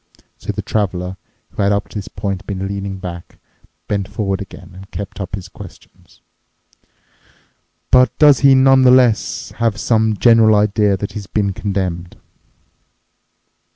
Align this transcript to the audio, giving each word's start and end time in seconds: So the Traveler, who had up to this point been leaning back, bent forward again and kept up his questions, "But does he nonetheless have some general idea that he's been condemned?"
So 0.39 0.51
the 0.51 0.63
Traveler, 0.63 1.15
who 1.51 1.61
had 1.61 1.71
up 1.71 1.87
to 1.89 1.99
this 1.99 2.07
point 2.07 2.47
been 2.47 2.67
leaning 2.67 2.97
back, 2.97 3.37
bent 3.87 4.07
forward 4.07 4.41
again 4.41 4.71
and 4.73 4.89
kept 4.89 5.21
up 5.21 5.35
his 5.35 5.47
questions, 5.47 6.21
"But 7.91 8.17
does 8.17 8.39
he 8.39 8.55
nonetheless 8.55 9.51
have 9.57 9.79
some 9.79 10.17
general 10.17 10.55
idea 10.55 10.97
that 10.97 11.11
he's 11.11 11.27
been 11.27 11.53
condemned?" 11.53 12.17